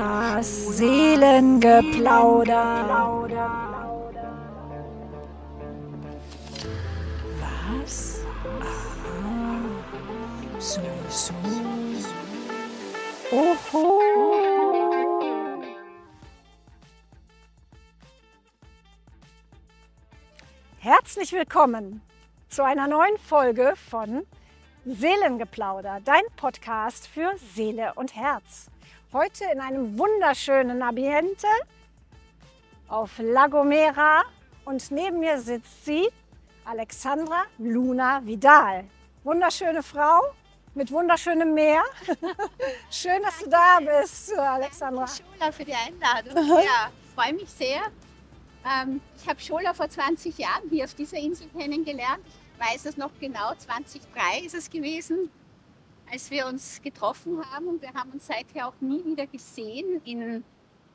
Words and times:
Schulas 0.00 0.78
Seelengeplauder. 0.78 2.86
Was? 7.38 8.24
Aha. 8.60 9.60
So, 10.58 10.80
so. 11.10 11.34
Oho. 13.30 14.00
Herzlich 20.78 21.32
willkommen 21.32 22.00
zu 22.48 22.64
einer 22.64 22.88
neuen 22.88 23.18
Folge 23.18 23.74
von 23.90 24.26
Seelengeplauder, 24.86 26.00
dein 26.02 26.22
Podcast 26.36 27.06
für 27.06 27.34
Seele 27.54 27.92
und 27.96 28.16
Herz. 28.16 28.70
Heute 29.12 29.44
in 29.52 29.58
einem 29.60 29.98
wunderschönen 29.98 30.80
Ambiente 30.80 31.48
auf 32.86 33.10
La 33.18 33.48
Gomera 33.48 34.22
und 34.64 34.88
neben 34.92 35.18
mir 35.18 35.36
sitzt 35.40 35.84
sie, 35.84 36.08
Alexandra 36.64 37.42
Luna 37.58 38.24
Vidal. 38.24 38.84
Wunderschöne 39.24 39.82
Frau 39.82 40.20
mit 40.76 40.92
wunderschönem 40.92 41.52
Meer. 41.52 41.82
Schön, 42.92 43.20
dass 43.24 43.40
du 43.40 43.50
da 43.50 43.80
bist, 43.80 44.32
Alexandra. 44.38 45.06
Danke, 45.06 45.22
Schola, 45.24 45.50
für 45.50 45.64
die 45.64 45.74
Einladung. 45.74 46.62
Ja, 46.64 46.92
freue 47.16 47.32
mich 47.32 47.50
sehr. 47.50 47.80
Ähm, 48.64 49.00
ich 49.20 49.28
habe 49.28 49.40
Schola 49.40 49.74
vor 49.74 49.88
20 49.88 50.38
Jahren 50.38 50.70
hier 50.70 50.84
auf 50.84 50.94
dieser 50.94 51.16
Insel 51.16 51.48
kennengelernt. 51.48 52.24
Ich 52.54 52.64
weiß 52.64 52.86
es 52.86 52.96
noch 52.96 53.10
genau, 53.18 53.56
2003 53.56 54.46
ist 54.46 54.54
es 54.54 54.70
gewesen, 54.70 55.32
als 56.10 56.30
wir 56.30 56.46
uns 56.46 56.80
getroffen 56.82 57.42
haben. 57.50 57.66
Und 57.66 57.82
wir 57.82 57.92
haben 57.94 58.10
uns 58.10 58.26
seither 58.26 58.68
auch 58.68 58.80
nie 58.80 59.04
wieder 59.04 59.26
gesehen 59.26 60.00
in 60.04 60.44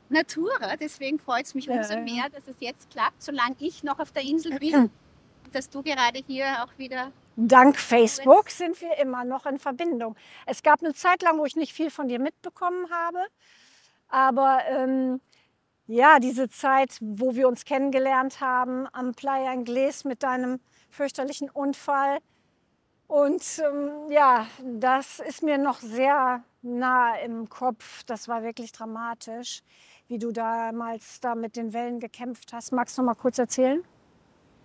Natura. 0.08 0.76
Deswegen 0.76 1.18
freut 1.18 1.46
es 1.46 1.54
mich 1.54 1.66
Ja, 1.66 1.76
umso 1.76 1.96
mehr, 1.98 2.28
dass 2.28 2.46
es 2.46 2.56
jetzt 2.60 2.90
klappt, 2.90 3.22
solange 3.22 3.56
ich 3.58 3.82
noch 3.82 3.98
auf 3.98 4.12
der 4.12 4.22
Insel 4.22 4.58
bin. 4.58 4.90
Dass 5.52 5.70
du 5.70 5.80
gerade 5.80 6.20
hier 6.26 6.64
auch 6.64 6.76
wieder 6.76 7.12
Dank 7.36 7.76
Facebook 7.76 8.48
sind 8.48 8.80
wir 8.80 8.96
immer 8.98 9.22
noch 9.24 9.44
in 9.44 9.58
Verbindung. 9.58 10.16
Es 10.46 10.62
gab 10.62 10.82
eine 10.82 10.94
Zeit 10.94 11.20
lang, 11.22 11.38
wo 11.38 11.44
ich 11.44 11.54
nicht 11.54 11.74
viel 11.74 11.90
von 11.90 12.08
dir 12.08 12.18
mitbekommen 12.18 12.90
habe. 12.90 13.18
Aber 14.08 14.60
ähm, 14.68 15.20
ja, 15.86 16.18
diese 16.18 16.48
Zeit, 16.48 16.96
wo 17.00 17.34
wir 17.34 17.46
uns 17.46 17.66
kennengelernt 17.66 18.40
haben 18.40 18.88
am 18.92 19.12
Playa 19.12 19.52
Inglés 19.52 20.08
mit 20.08 20.22
deinem 20.22 20.60
fürchterlichen 20.88 21.50
Unfall. 21.50 22.18
Und 23.08 23.62
ähm, 23.64 24.10
ja, 24.10 24.48
das 24.62 25.20
ist 25.20 25.42
mir 25.42 25.58
noch 25.58 25.78
sehr 25.80 26.42
nah 26.62 27.16
im 27.18 27.48
Kopf. 27.48 28.02
Das 28.04 28.26
war 28.28 28.42
wirklich 28.42 28.72
dramatisch, 28.72 29.62
wie 30.08 30.18
du 30.18 30.32
damals 30.32 31.20
da 31.20 31.34
mit 31.34 31.56
den 31.56 31.72
Wellen 31.72 32.00
gekämpft 32.00 32.52
hast. 32.52 32.72
Magst 32.72 32.98
du 32.98 33.02
noch 33.02 33.14
mal 33.14 33.14
kurz 33.14 33.38
erzählen? 33.38 33.84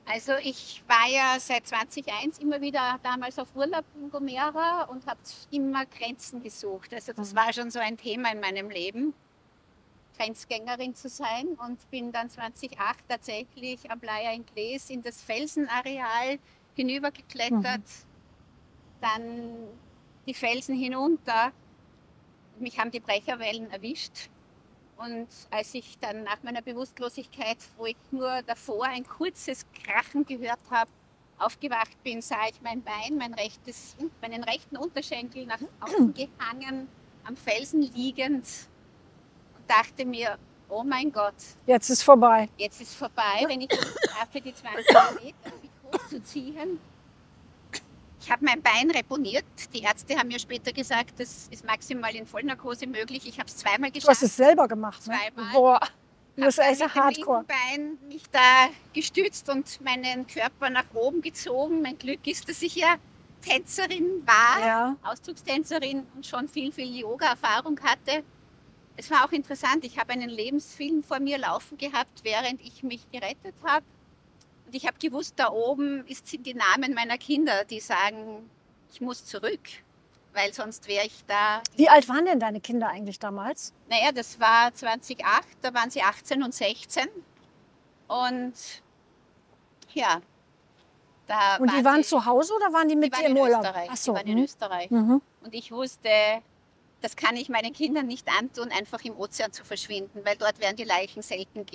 Also 0.06 0.34
ich 0.42 0.84
war 0.88 1.08
ja 1.10 1.40
seit 1.40 1.68
2001 1.68 2.40
immer 2.40 2.60
wieder 2.60 3.00
damals 3.04 3.38
auf 3.40 3.56
Urlaub 3.56 3.86
in 3.96 4.10
Gomera 4.10 4.84
und 4.86 5.06
habe 5.06 5.20
immer 5.52 5.86
Grenzen 5.86 6.42
gesucht. 6.42 6.94
Also 6.94 7.14
das 7.14 7.34
Mhm. 7.34 7.38
war 7.38 7.54
schon 7.54 7.72
so 7.72 7.80
ein 7.80 7.98
Thema 7.98 8.32
in 8.32 8.40
meinem 8.40 8.70
Leben, 8.70 9.14
Grenzgängerin 10.18 10.96
zu 10.96 11.08
sein 11.08 11.50
und 11.66 11.90
bin 11.92 12.12
dann 12.12 12.30
2008 12.30 13.08
tatsächlich 13.08 13.90
am 13.92 14.00
Playa 14.00 14.32
Inglés 14.32 14.90
in 14.90 15.02
das 15.04 15.22
Felsenareal 15.22 16.40
hinübergeklettert, 16.76 17.82
dann 19.02 19.56
die 20.28 20.34
Felsen 20.34 20.76
hinunter. 20.76 21.52
Mich 22.60 22.80
haben 22.80 22.92
die 22.92 23.00
Brecherwellen 23.00 23.70
erwischt. 23.72 24.30
Und 24.98 25.28
als 25.50 25.74
ich 25.74 25.98
dann 26.00 26.24
nach 26.24 26.44
meiner 26.44 26.62
Bewusstlosigkeit, 26.62 27.58
wo 27.78 27.88
ich 27.88 27.98
nur 28.12 28.44
davor 28.44 28.86
ein 28.86 29.04
kurzes 29.04 29.66
Krachen 29.84 30.26
gehört 30.26 30.60
habe, 30.70 30.92
aufgewacht 31.40 32.02
bin, 32.04 32.22
sah 32.22 32.48
ich 32.48 32.62
mein 32.62 32.84
Bein, 32.84 33.18
mein 33.18 33.34
rechtes, 33.34 33.96
meinen 34.22 34.44
rechten 34.44 34.78
Unterschenkel 34.78 35.48
nach 35.48 35.60
außen 35.80 36.14
gehangen, 36.14 36.88
am 37.24 37.36
Felsen 37.36 37.82
liegend 37.82 38.46
und 39.58 39.68
dachte 39.68 40.06
mir, 40.06 40.38
oh 40.70 40.84
mein 40.84 41.12
Gott, 41.12 41.34
Jetzt 41.66 41.90
ist 41.90 42.04
vorbei. 42.04 42.48
jetzt 42.58 42.80
ist 42.80 42.94
vorbei, 42.94 43.44
wenn 43.48 43.62
ich 43.62 43.72
schaffe, 43.72 44.40
die 44.42 44.54
20 44.54 44.86
Meter 45.24 45.56
mich 45.64 45.72
hochzuziehen. 45.84 46.80
Ich 48.22 48.30
habe 48.30 48.46
mein 48.46 48.62
Bein 48.62 48.92
reponiert. 48.92 49.46
Die 49.74 49.82
Ärzte 49.82 50.16
haben 50.18 50.28
mir 50.28 50.38
später 50.40 50.72
gesagt, 50.72 51.20
das 51.20 51.48
ist 51.50 51.66
maximal 51.66 52.16
in 52.16 52.28
Vollnarkose 52.28 52.86
möglich. 52.86 53.28
Ich 53.28 53.40
habe 53.40 53.48
es 53.50 53.58
zweimal 53.58 53.90
Du 53.92 53.96
hast 53.98 54.06
geschafft. 54.06 54.22
es 54.24 54.36
selber 54.38 54.68
gemacht. 54.68 55.08
Ne? 55.08 55.16
Zweimal. 55.34 55.54
Boah, 55.54 55.80
echt 56.38 56.58
mit 56.58 56.80
dem 56.80 56.94
hardcore. 56.94 57.38
linken 57.40 57.48
Bein 57.48 57.98
mich 58.08 58.24
da 58.32 58.70
gestützt 58.94 59.50
und 59.50 59.82
meinen 59.82 60.28
Körper 60.28 60.70
nach 60.70 60.86
oben 60.94 61.22
gezogen. 61.22 61.82
Mein 61.82 61.98
Glück 61.98 62.26
ist, 62.28 62.48
dass 62.48 62.62
ich 62.62 62.76
ja 62.76 62.96
Tänzerin 63.42 64.22
war, 64.26 64.66
Ja. 64.68 64.96
Ausdruckstänzerin 65.02 66.06
und 66.16 66.26
schon 66.26 66.48
viel, 66.48 66.72
viel 66.72 66.96
Yoga-Erfahrung 67.00 67.80
hatte. 67.82 68.24
Es 68.98 69.10
war 69.10 69.26
auch 69.26 69.32
interessant. 69.32 69.84
Ich 69.84 69.98
habe 69.98 70.14
einen 70.14 70.30
Lebensfilm 70.30 71.02
vor 71.04 71.20
mir 71.20 71.40
laufen 71.40 71.76
gehabt, 71.76 72.24
während 72.24 72.62
ich 72.62 72.84
mich 72.84 73.10
gerettet 73.12 73.56
habe. 73.64 73.84
Und 74.72 74.78
ich 74.78 74.88
habe 74.88 74.98
gewusst, 75.00 75.34
da 75.36 75.52
oben 75.52 76.06
sind 76.24 76.46
die 76.46 76.54
Namen 76.54 76.94
meiner 76.94 77.18
Kinder, 77.18 77.66
die 77.66 77.82
sagen, 77.82 78.50
ich 78.94 79.02
muss 79.02 79.26
zurück, 79.26 79.60
weil 80.32 80.54
sonst 80.54 80.88
wäre 80.88 81.06
ich 81.06 81.26
da 81.28 81.62
Wie 81.76 81.90
alt 81.90 82.08
waren 82.08 82.24
denn 82.24 82.40
deine 82.40 82.62
Kinder 82.62 82.88
eigentlich 82.88 83.20
damals? 83.20 83.74
naja, 83.90 84.14
das 84.14 84.40
war 84.40 84.74
2008, 84.74 85.26
da 85.62 85.74
waren 85.74 85.90
sie 85.90 86.02
18 86.02 86.42
und 86.42 86.54
16. 86.54 87.06
Und 88.08 88.54
ja, 89.94 90.22
da 91.28 91.58
Und 91.58 91.70
die 91.74 91.84
waren 91.84 92.04
sie, 92.04 92.08
zu 92.08 92.26
Hause 92.26 92.54
oder 92.56 92.72
waren 92.72 92.88
die 92.88 92.96
die 92.96 93.02
mit 93.02 93.12
waren 93.12 93.24
dir 93.24 93.30
im 93.30 93.36
in 93.36 93.42
Urlaub? 93.42 93.64
Österreich. 93.64 93.90
Ach 93.92 93.98
so. 93.98 94.14
Die 94.14 94.18
waren 94.20 94.28
in 94.28 94.38
mhm. 94.38 94.44
Österreich. 94.46 94.90
Mhm. 94.90 95.22
Und 95.44 95.54
ich 95.54 95.74
wusste, 95.74 96.10
das 97.02 97.18
kann 97.18 97.36
ich 97.36 97.50
meinen 97.50 97.74
Kindern 97.74 98.08
nicht 98.08 98.26
antun, 98.40 98.72
einfach 98.72 99.04
im 99.04 99.20
Ozean 99.20 99.52
zu 99.52 99.66
verschwinden, 99.66 100.22
weil 100.24 100.38
dort 100.38 100.62
werden 100.62 100.78
die 100.78 100.86
Leichen 100.86 101.22
selten 101.22 101.66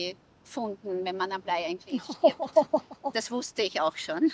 gefunden, 0.47 1.05
wenn 1.05 1.17
man 1.17 1.33
am 1.33 1.43
Blei 1.43 1.67
eigentlich. 1.67 2.01
Das 3.13 3.31
wusste 3.31 3.63
ich 3.63 3.81
auch 3.81 3.97
schon. 3.97 4.33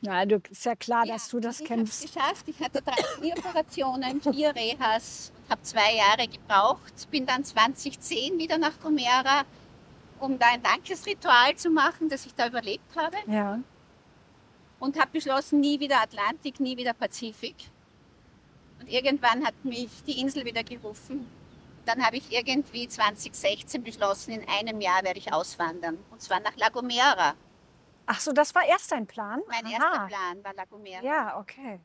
Ja, 0.00 0.26
du, 0.26 0.40
ist 0.50 0.64
ja 0.66 0.74
klar, 0.74 1.06
dass 1.06 1.26
Ja, 1.26 1.30
du 1.30 1.40
das 1.40 1.60
und 1.60 1.66
kämpfst. 1.66 2.04
Ich 2.04 2.16
habe 2.16 2.32
es 2.34 2.44
geschafft. 2.44 2.48
Ich 2.48 2.60
hatte 2.64 2.82
drei 2.82 3.02
Knieoperationen, 3.16 4.20
vier 4.20 4.54
Rehas, 4.54 5.32
habe 5.48 5.62
zwei 5.62 5.94
Jahre 5.96 6.28
gebraucht. 6.28 7.10
Bin 7.10 7.24
dann 7.24 7.42
2010 7.44 8.38
wieder 8.38 8.58
nach 8.58 8.78
Gomera, 8.80 9.44
um 10.20 10.38
da 10.38 10.46
ein 10.48 10.62
Dankesritual 10.62 11.54
zu 11.56 11.70
machen, 11.70 12.08
dass 12.08 12.26
ich 12.26 12.34
da 12.34 12.48
überlebt 12.48 12.94
habe. 12.96 13.16
Ja. 13.26 13.60
Und 14.78 14.98
habe 14.98 15.10
beschlossen, 15.12 15.60
nie 15.60 15.80
wieder 15.80 16.02
Atlantik, 16.02 16.60
nie 16.60 16.76
wieder 16.76 16.92
Pazifik. 16.92 17.56
Und 18.80 18.88
irgendwann 18.90 19.46
hat 19.46 19.54
mich 19.64 19.88
die 20.06 20.20
Insel 20.20 20.44
wieder 20.44 20.62
gerufen. 20.62 21.26
Dann 21.86 22.04
habe 22.04 22.16
ich 22.16 22.32
irgendwie 22.32 22.88
2016 22.88 23.82
beschlossen, 23.82 24.32
in 24.32 24.48
einem 24.48 24.80
Jahr 24.80 25.02
werde 25.02 25.18
ich 25.18 25.32
auswandern. 25.32 25.98
Und 26.10 26.22
zwar 26.22 26.40
nach 26.40 26.56
La 26.56 26.68
Gomera. 26.70 27.34
Ach 28.06 28.20
so, 28.20 28.32
das 28.32 28.54
war 28.54 28.64
erst 28.64 28.92
dein 28.92 29.06
Plan? 29.06 29.40
Mein 29.48 29.66
Aha. 29.66 29.72
erster 29.72 30.06
Plan 30.06 30.44
war 30.44 30.54
La 30.54 30.64
Gomera. 30.64 31.02
Ja, 31.02 31.38
okay. 31.38 31.80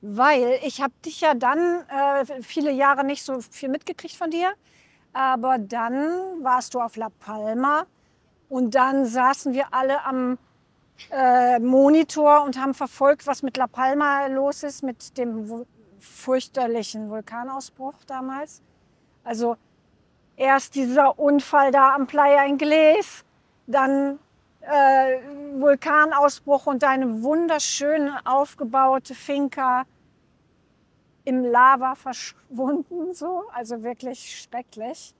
Weil 0.00 0.60
ich 0.62 0.82
habe 0.82 0.92
dich 1.04 1.22
ja 1.22 1.34
dann 1.34 1.88
äh, 1.88 2.42
viele 2.42 2.70
Jahre 2.70 3.04
nicht 3.04 3.24
so 3.24 3.40
viel 3.40 3.70
mitgekriegt 3.70 4.16
von 4.16 4.30
dir, 4.30 4.52
aber 5.14 5.58
dann 5.58 6.42
warst 6.42 6.74
du 6.74 6.80
auf 6.80 6.96
La 6.96 7.08
Palma 7.08 7.86
und 8.50 8.74
dann 8.74 9.06
saßen 9.06 9.54
wir 9.54 9.72
alle 9.72 10.04
am 10.04 10.38
äh, 11.10 11.58
Monitor 11.58 12.42
und 12.44 12.58
haben 12.58 12.74
verfolgt, 12.74 13.26
was 13.26 13.42
mit 13.42 13.56
La 13.56 13.66
Palma 13.66 14.26
los 14.26 14.62
ist, 14.62 14.82
mit 14.82 15.16
dem 15.16 15.64
fürchterlichen 16.04 17.10
Vulkanausbruch 17.10 18.04
damals. 18.06 18.62
Also 19.24 19.56
erst 20.36 20.74
dieser 20.74 21.18
Unfall 21.18 21.70
da 21.70 21.94
am 21.94 22.06
Playa 22.06 22.42
Inglés, 22.42 23.24
dann 23.66 24.18
äh, 24.60 25.18
Vulkanausbruch 25.60 26.66
und 26.66 26.82
deine 26.82 27.22
wunderschöne 27.22 28.20
aufgebaute 28.24 29.14
Finca 29.14 29.84
im 31.24 31.44
Lava 31.44 31.94
verschwunden, 31.94 33.14
so, 33.14 33.44
also 33.52 33.82
wirklich 33.82 34.42
schrecklich. 34.42 35.14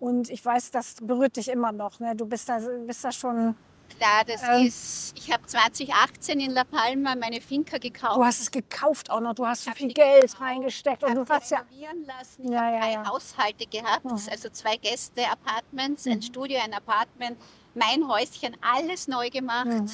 Und 0.00 0.30
ich 0.30 0.44
weiß, 0.44 0.70
das 0.70 0.96
berührt 1.00 1.36
dich 1.36 1.48
immer 1.48 1.72
noch. 1.72 2.00
Ne? 2.00 2.16
Du 2.16 2.26
bist 2.26 2.48
da, 2.48 2.58
bist 2.86 3.04
da 3.04 3.12
schon, 3.12 3.54
Klar, 3.96 4.24
das 4.26 4.42
Ähm. 4.42 4.66
ist, 4.66 5.12
ich 5.16 5.30
habe 5.32 5.46
2018 5.46 6.40
in 6.40 6.50
La 6.50 6.64
Palma 6.64 7.14
meine 7.14 7.40
Finca 7.40 7.78
gekauft. 7.78 8.16
du 8.16 8.24
hast 8.24 8.40
es 8.40 8.50
gekauft 8.50 9.08
auch 9.10 9.20
noch, 9.20 9.34
du 9.34 9.46
hast 9.46 9.64
so 9.64 9.70
viel 9.72 9.92
Geld 9.92 10.22
gekauft, 10.22 10.40
reingesteckt 10.40 11.04
und 11.04 11.14
du 11.14 11.24
hast 11.28 11.50
ja, 11.50 11.62
lassen. 12.06 12.44
Ich 12.44 12.50
Ja, 12.50 12.70
ja, 12.70 12.80
drei 12.80 12.92
ja. 12.92 13.06
Haushalte 13.08 13.66
gehabt, 13.66 14.04
Mhm. 14.04 14.18
also 14.30 14.48
zwei 14.50 14.76
Gäste-Apartments, 14.78 16.06
ein 16.06 16.16
Mhm. 16.18 16.22
Studio, 16.22 16.58
ein 16.62 16.74
Apartment, 16.74 17.38
mein 17.74 18.08
Häuschen, 18.08 18.56
alles 18.60 19.06
neu 19.08 19.30
gemacht. 19.30 19.66
Mhm. 19.66 19.90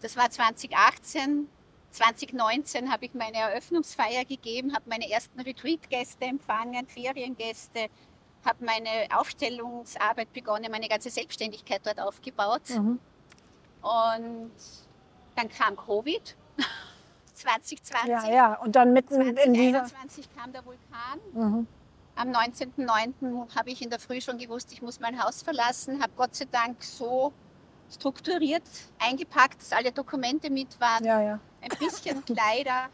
Das 0.00 0.16
war 0.16 0.28
2018. 0.30 1.48
2019 1.92 2.90
habe 2.90 3.04
ich 3.04 3.12
meine 3.14 3.36
Eröffnungsfeier 3.36 4.24
gegeben, 4.24 4.74
habe 4.74 4.88
meine 4.88 5.08
ersten 5.10 5.38
Retreat-Gäste 5.40 6.24
empfangen, 6.24 6.86
Feriengäste, 6.88 7.88
habe 8.44 8.64
meine 8.64 8.88
Aufstellungsarbeit 9.16 10.32
begonnen, 10.32 10.70
meine 10.70 10.88
ganze 10.88 11.10
Selbstständigkeit 11.10 11.80
dort 11.84 12.00
aufgebaut. 12.00 12.62
Mhm. 12.70 12.98
Und 13.82 14.50
dann 15.36 15.48
kam 15.48 15.76
Covid 15.76 16.36
2020. 17.34 18.08
Ja, 18.08 18.28
ja. 18.30 18.54
Und 18.56 18.76
dann 18.76 18.92
mitten 18.92 19.20
in 19.20 19.54
dieser. 19.54 19.84
2021 19.84 20.28
kam 20.36 20.52
der 20.52 20.64
Vulkan. 20.64 21.18
Mhm. 21.32 21.66
Am 22.14 22.28
19.09. 22.28 23.54
habe 23.56 23.70
ich 23.70 23.80
in 23.80 23.88
der 23.88 23.98
Früh 23.98 24.20
schon 24.20 24.36
gewusst, 24.36 24.70
ich 24.72 24.82
muss 24.82 25.00
mein 25.00 25.22
Haus 25.22 25.42
verlassen, 25.42 26.02
habe 26.02 26.12
Gott 26.16 26.34
sei 26.34 26.44
Dank 26.50 26.82
so 26.84 27.32
strukturiert 27.90 28.62
eingepackt, 28.98 29.60
dass 29.62 29.72
alle 29.72 29.92
Dokumente 29.92 30.50
mit 30.50 30.78
waren, 30.78 31.04
Ja, 31.04 31.20
ja. 31.22 31.40
ein 31.62 31.70
bisschen 31.78 32.22
Kleider 32.26 32.88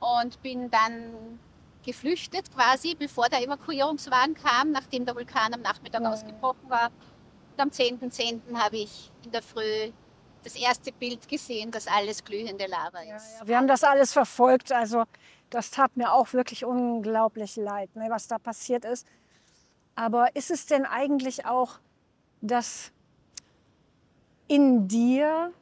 und 0.00 0.40
bin 0.42 0.70
dann 0.70 1.38
geflüchtet 1.84 2.52
quasi, 2.54 2.94
bevor 2.94 3.28
der 3.28 3.42
Evakuierungswagen 3.42 4.34
kam, 4.34 4.70
nachdem 4.72 5.04
der 5.04 5.14
Vulkan 5.14 5.52
am 5.54 5.60
Nachmittag 5.62 6.00
Ja, 6.02 6.08
ja. 6.08 6.12
ausgebrochen 6.14 6.68
war. 6.68 6.90
Und 7.52 7.60
am 7.60 7.68
10.10. 7.68 8.40
habe 8.56 8.76
ich 8.78 9.10
in 9.24 9.30
der 9.30 9.42
Früh 9.42 9.92
das 10.42 10.56
erste 10.56 10.92
Bild 10.92 11.28
gesehen, 11.28 11.70
dass 11.70 11.86
alles 11.86 12.22
glühende 12.24 12.66
Lava 12.66 13.02
Ja, 13.02 13.16
ist. 13.16 13.40
ja. 13.40 13.46
Wir 13.46 13.56
haben 13.56 13.68
das 13.68 13.84
alles 13.84 14.12
verfolgt. 14.12 14.72
Also 14.72 15.04
das 15.50 15.70
tat 15.70 15.96
mir 15.96 16.12
auch 16.12 16.32
wirklich 16.32 16.64
unglaublich 16.64 17.56
leid, 17.56 17.94
ne, 17.96 18.06
was 18.10 18.26
da 18.26 18.38
passiert 18.38 18.84
ist. 18.84 19.06
Aber 19.94 20.34
ist 20.34 20.50
es 20.50 20.66
denn 20.66 20.84
eigentlich 20.84 21.46
auch, 21.46 21.78
dass 22.40 22.90
in 24.48 24.88
dir 24.88 25.52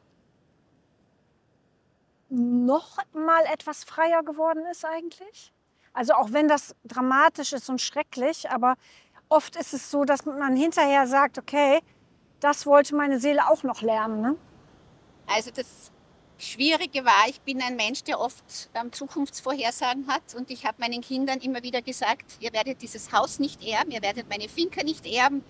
noch 2.29 2.97
mal 3.13 3.43
etwas 3.53 3.83
freier 3.83 4.23
geworden 4.23 4.65
ist 4.71 4.83
eigentlich? 4.85 5.53
Also 5.93 6.13
auch 6.13 6.31
wenn 6.31 6.47
das 6.47 6.75
dramatisch 6.83 7.53
ist 7.53 7.69
und 7.69 7.79
schrecklich, 7.79 8.49
aber 8.49 8.75
oft 9.29 9.55
ist 9.55 9.73
es 9.73 9.91
so, 9.91 10.05
dass 10.05 10.25
man 10.25 10.55
hinterher 10.55 11.07
sagt, 11.07 11.37
okay, 11.37 11.81
das 12.39 12.65
wollte 12.65 12.95
meine 12.95 13.19
Seele 13.19 13.47
auch 13.49 13.63
noch 13.63 13.81
lernen. 13.81 14.21
Ne? 14.21 14.35
Also 15.27 15.51
das 15.51 15.91
Schwierige 16.37 17.05
war, 17.05 17.27
ich 17.29 17.39
bin 17.41 17.61
ein 17.61 17.75
Mensch, 17.75 18.03
der 18.03 18.19
oft 18.19 18.69
ähm, 18.73 18.91
Zukunftsvorhersagen 18.91 20.07
hat 20.07 20.35
und 20.35 20.49
ich 20.49 20.65
habe 20.65 20.77
meinen 20.79 21.01
Kindern 21.01 21.39
immer 21.39 21.63
wieder 21.63 21.81
gesagt, 21.81 22.37
ihr 22.39 22.51
werdet 22.53 22.81
dieses 22.81 23.11
Haus 23.13 23.39
nicht 23.39 23.63
erben, 23.63 23.91
ihr 23.91 24.01
werdet 24.01 24.27
meine 24.29 24.49
Finca 24.49 24.83
nicht 24.83 25.05
erben, 25.05 25.43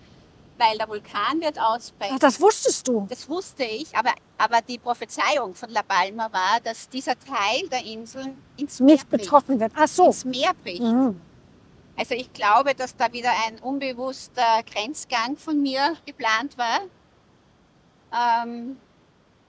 weil 0.58 0.78
der 0.78 0.88
Vulkan 0.88 1.40
wird 1.40 1.58
ausbrechen. 1.58 2.14
Ach, 2.16 2.18
das 2.20 2.40
wusstest 2.40 2.86
du. 2.86 3.06
Das 3.08 3.28
wusste 3.28 3.64
ich, 3.64 3.94
aber, 3.96 4.12
aber 4.38 4.60
die 4.62 4.78
Prophezeiung 4.78 5.54
von 5.54 5.70
La 5.70 5.82
Palma 5.82 6.32
war, 6.32 6.60
dass 6.62 6.88
dieser 6.88 7.18
Teil 7.18 7.68
der 7.70 7.84
Inseln 7.84 8.36
ins 8.56 8.80
Meer 8.80 8.94
Nicht 8.94 9.10
betroffen 9.10 9.58
wird. 9.58 9.72
Ach 9.74 9.88
so. 9.88 10.06
Ins 10.06 10.24
Meer 10.24 10.52
bricht. 10.62 10.82
Mhm. 10.82 11.20
Also 11.96 12.14
ich 12.14 12.32
glaube, 12.32 12.74
dass 12.74 12.96
da 12.96 13.12
wieder 13.12 13.30
ein 13.46 13.58
unbewusster 13.60 14.62
Grenzgang 14.72 15.36
von 15.36 15.60
mir 15.62 15.96
geplant 16.06 16.56
war. 16.58 16.80
Ähm, 18.12 18.76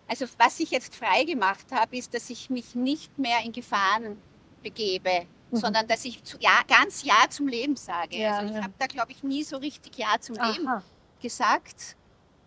also 0.07 0.25
was 0.37 0.59
ich 0.59 0.71
jetzt 0.71 0.95
frei 0.95 1.23
gemacht 1.23 1.65
habe, 1.71 1.97
ist, 1.97 2.13
dass 2.13 2.29
ich 2.29 2.49
mich 2.49 2.75
nicht 2.75 3.17
mehr 3.17 3.39
in 3.43 3.51
Gefahren 3.51 4.21
begebe, 4.61 5.25
Mhm. 5.51 5.57
sondern 5.57 5.87
dass 5.87 6.05
ich 6.05 6.23
zu, 6.23 6.37
ja, 6.39 6.61
ganz 6.67 7.03
Ja 7.03 7.29
zum 7.29 7.47
Leben 7.47 7.75
sage. 7.75 8.17
Ja, 8.17 8.37
also 8.37 8.47
ich 8.49 8.55
ja. 8.57 8.63
habe 8.63 8.73
da, 8.79 8.87
glaube 8.87 9.11
ich, 9.11 9.23
nie 9.23 9.43
so 9.43 9.57
richtig 9.57 9.97
Ja 9.97 10.15
zum 10.19 10.35
Leben 10.35 10.67
Aha. 10.67 10.83
Gesagt, 11.29 11.95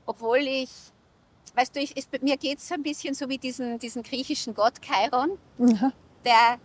obwohl 0.06 0.38
ich, 0.38 0.70
weißt 1.54 1.74
du, 1.74 1.80
ich, 1.80 1.96
es, 1.96 2.08
mir 2.22 2.36
geht 2.36 2.58
es 2.58 2.70
ein 2.70 2.82
bisschen 2.84 3.12
so 3.14 3.28
wie 3.28 3.38
diesen, 3.38 3.78
diesen 3.80 4.02
griechischen 4.04 4.54
Gott 4.54 4.74
Chiron, 4.80 5.36
Ja. 5.58 5.90
der, 6.24 6.58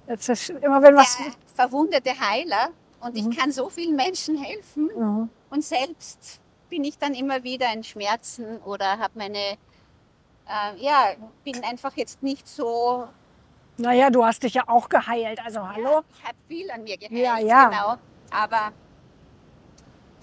immer 0.62 0.82
wenn 0.84 0.96
was. 0.96 1.18
der 1.18 1.34
verwundete 1.56 2.12
Heiler 2.20 2.70
und 3.02 3.16
Mhm. 3.16 3.32
ich 3.32 3.38
kann 3.38 3.52
so 3.52 3.68
vielen 3.70 3.96
Menschen 3.96 4.38
helfen 4.38 4.90
Mhm. 4.96 5.30
und 5.50 5.64
selbst 5.64 6.40
bin 6.70 6.84
ich 6.84 6.98
dann 7.00 7.14
immer 7.16 7.44
wieder 7.44 7.74
in 7.74 7.84
Schmerzen 7.84 8.58
oder 8.60 9.00
habe 9.00 9.14
meine, 9.18 9.58
äh, 10.48 10.78
ja, 10.78 11.14
bin 11.44 11.64
einfach 11.64 11.96
jetzt 11.98 12.22
nicht 12.22 12.48
so, 12.48 13.08
Naja, 13.78 14.12
du 14.12 14.24
hast 14.24 14.44
dich 14.44 14.54
ja 14.54 14.64
auch 14.68 14.88
geheilt. 14.88 15.40
Also 15.44 15.68
hallo. 15.68 15.90
ja, 15.90 16.04
ich 16.16 16.24
habe 16.28 16.38
viel 16.48 16.70
an 16.70 16.84
mir 16.84 16.96
geheilt, 16.98 17.12
Ja, 17.26 17.38
ja. 17.40 17.70
genau, 17.70 17.96
aber 18.30 18.72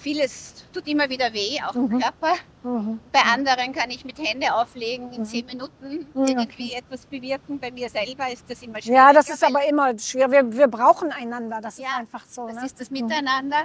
vieles 0.00 0.64
tut 0.72 0.86
immer 0.88 1.08
wieder 1.08 1.32
weh, 1.32 1.58
auch 1.66 1.74
Mhm. 1.74 1.92
im 1.92 2.00
Körper. 2.00 2.34
Mhm. 2.62 3.00
Bei 3.12 3.20
anderen 3.20 3.72
kann 3.72 3.90
ich 3.90 4.04
mit 4.04 4.18
Hände 4.18 4.52
auflegen 4.54 5.12
in 5.12 5.20
Mhm. 5.20 5.24
zehn 5.24 5.46
Minuten 5.46 6.06
Mhm, 6.14 6.26
irgendwie 6.26 6.72
etwas 6.72 7.06
bewirken. 7.06 7.58
Bei 7.60 7.70
mir 7.70 7.88
selber 7.88 8.30
ist 8.32 8.44
das 8.50 8.62
immer 8.62 8.80
schwierig. 8.80 8.96
Ja, 8.96 9.12
das 9.12 9.28
ist 9.28 9.44
aber 9.44 9.64
immer 9.68 9.96
schwer. 9.98 10.30
Wir, 10.30 10.50
wir 10.52 10.68
brauchen 10.68 11.12
einander. 11.12 11.60
Das 11.60 11.74
ist 11.78 11.84
Ja, 11.84 11.96
einfach 11.98 12.24
so. 12.26 12.46
das 12.46 12.56
ne? 12.56 12.66
ist 12.66 12.80
das 12.80 12.90
Miteinander. 12.90 13.64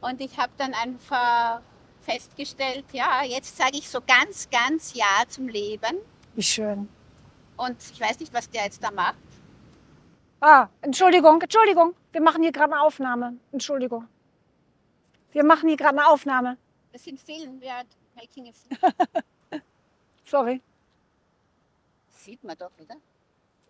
Und 0.00 0.20
ich 0.20 0.36
habe 0.38 0.52
dann 0.56 0.72
einfach 0.74 1.60
festgestellt, 2.00 2.84
ja, 2.92 3.22
jetzt 3.24 3.56
sage 3.56 3.72
ich 3.78 3.88
so 3.88 4.00
ganz, 4.06 4.48
ganz 4.50 4.94
Ja 4.94 5.04
zum 5.28 5.46
Leben. 5.48 5.98
Wie 6.34 6.42
schön. 6.42 6.88
Und 7.56 7.76
ich 7.92 8.00
weiß 8.00 8.18
nicht, 8.20 8.32
was 8.32 8.48
der 8.48 8.64
jetzt 8.64 8.82
da 8.82 8.90
macht. 8.90 9.16
Ah, 10.40 10.68
Entschuldigung, 10.80 11.42
Entschuldigung. 11.42 11.94
Wir 12.12 12.22
machen 12.22 12.42
hier 12.42 12.52
gerade 12.52 12.72
eine 12.72 12.80
Aufnahme. 12.82 13.34
Entschuldigung. 13.52 14.06
Wir 15.32 15.44
machen 15.44 15.68
hier 15.68 15.76
gerade 15.76 15.98
eine 15.98 16.08
Aufnahme. 16.08 16.56
Das 16.92 17.04
sind 17.04 17.20
Film, 17.20 17.60
wir 17.60 17.72
making 18.16 18.48
a 18.48 18.52
film. 18.52 19.62
Sorry. 20.24 20.60
Sieht 22.10 22.42
man 22.44 22.56
doch, 22.58 22.70
oder? 22.80 22.96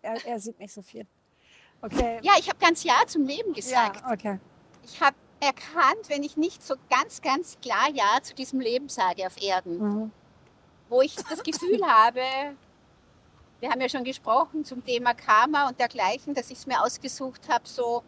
Er, 0.03 0.27
er 0.27 0.41
sieht 0.41 0.59
nicht 0.59 0.73
so 0.73 0.83
viel. 0.83 1.07
Okay. 1.83 2.19
Ja, 2.23 2.33
ich 2.39 2.49
habe 2.49 2.59
ganz 2.59 2.83
Ja 2.85 2.95
zum 3.07 3.25
Leben 3.25 3.53
gesagt. 3.53 4.01
Ja, 4.01 4.13
okay. 4.13 4.41
Ich 4.85 5.01
habe 5.01 5.17
erkannt, 5.41 6.09
wenn 6.09 6.23
ich 6.23 6.37
nicht 6.37 6.63
so 6.63 6.75
ganz, 6.91 7.21
ganz 7.23 7.59
klar 7.61 7.89
Ja 7.93 8.19
zu 8.23 8.35
diesem 8.35 8.61
Leben 8.61 8.89
sage 8.89 9.27
auf 9.27 9.41
Erden, 9.41 9.79
Mhm. 9.79 10.11
wo 10.89 11.01
ich 11.03 11.15
das 11.17 11.43
Gefühl 11.43 11.81
habe, 11.87 12.23
wir 13.61 13.71
haben 13.71 13.81
ja 13.81 13.89
schon 13.89 14.05
gesprochen 14.05 14.65
zum 14.65 14.85
Thema 14.85 15.15
Karma 15.15 15.69
und 15.69 15.79
dergleichen, 15.79 16.35
dass 16.35 16.51
ich 16.51 16.59
es 16.59 16.67
mir 16.67 16.83
ausgesucht 16.83 17.49
habe, 17.49 17.67
so 17.69 18.03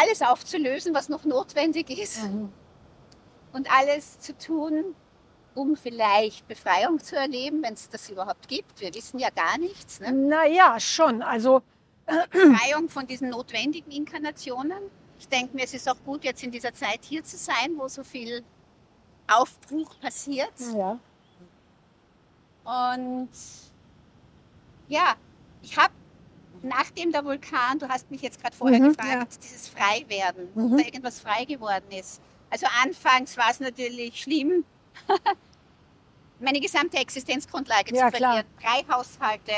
alles 0.00 0.22
aufzulösen, 0.22 0.94
was 0.94 1.08
noch 1.08 1.24
notwendig 1.24 1.88
ist 1.90 2.22
Mhm. 2.24 2.52
und 3.52 3.70
alles 3.70 4.18
zu 4.18 4.36
tun, 4.36 4.94
um 5.54 5.76
vielleicht 5.76 6.48
Befreiung 6.48 6.98
zu 6.98 7.16
erleben, 7.16 7.62
wenn 7.62 7.74
es 7.74 7.88
das 7.88 8.10
überhaupt 8.10 8.48
gibt. 8.48 8.80
Wir 8.80 8.92
wissen 8.94 9.18
ja 9.20 9.30
gar 9.30 9.56
nichts. 9.58 10.00
Ne? 10.00 10.10
Naja, 10.12 10.80
schon. 10.80 11.22
Also, 11.22 11.62
Befreiung 12.30 12.88
von 12.88 13.06
diesen 13.06 13.30
notwendigen 13.30 13.90
Inkarnationen. 13.92 14.82
Ich 15.18 15.28
denke 15.28 15.54
mir, 15.56 15.64
es 15.64 15.74
ist 15.74 15.88
auch 15.88 16.02
gut, 16.04 16.24
jetzt 16.24 16.42
in 16.42 16.50
dieser 16.50 16.74
Zeit 16.74 17.00
hier 17.04 17.22
zu 17.22 17.36
sein, 17.36 17.76
wo 17.76 17.86
so 17.88 18.02
viel 18.02 18.42
Aufbruch 19.28 19.98
passiert. 20.00 20.52
ja. 20.74 20.98
Und 22.64 23.28
ja, 24.88 25.14
ich 25.62 25.76
habe 25.76 25.92
nachdem 26.64 27.12
der 27.12 27.24
Vulkan, 27.24 27.78
du 27.78 27.88
hast 27.88 28.10
mich 28.10 28.22
jetzt 28.22 28.40
gerade 28.42 28.56
vorher 28.56 28.80
Mhm, 28.80 28.88
gefragt, 28.96 29.38
dieses 29.42 29.68
Freiwerden, 29.68 30.48
Mhm. 30.54 30.72
ob 30.72 30.78
da 30.78 30.84
irgendwas 30.84 31.20
frei 31.20 31.44
geworden 31.44 31.84
ist. 31.90 32.20
Also 32.50 32.66
anfangs 32.82 33.36
war 33.36 33.50
es 33.50 33.60
natürlich 33.60 34.22
schlimm, 34.22 34.64
meine 36.40 36.60
gesamte 36.60 36.96
Existenzgrundlage 36.96 37.94
Ja, 37.94 38.10
zu 38.10 38.16
klar. 38.16 38.32
verlieren. 38.32 38.46
Drei 38.60 38.94
Haushalte, 38.94 39.52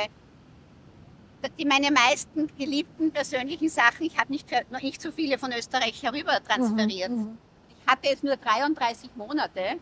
die 1.58 1.64
meine 1.64 1.90
meisten 1.92 2.48
geliebten 2.58 3.12
persönlichen 3.12 3.68
Sachen, 3.68 4.06
ich 4.06 4.18
habe 4.18 4.32
nicht, 4.32 4.48
noch 4.70 4.82
nicht 4.82 5.00
so 5.00 5.12
viele 5.12 5.38
von 5.38 5.52
Österreich 5.52 6.02
herüber 6.02 6.42
transferiert. 6.42 7.10
Mhm. 7.10 7.38
Ich 7.68 7.86
hatte 7.92 8.08
jetzt 8.08 8.24
nur 8.24 8.36
33 8.36 9.10
Monate 9.14 9.78